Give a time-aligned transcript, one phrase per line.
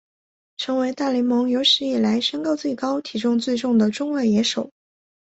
[0.57, 4.71] 成为大联盟有史以来身高最高和体重最重的中外野手。